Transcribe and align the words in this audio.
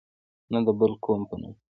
نه 0.51 0.59
د 0.65 0.67
بل 0.79 0.91
قوم 1.03 1.21
په 1.29 1.35
نوم. 1.41 1.53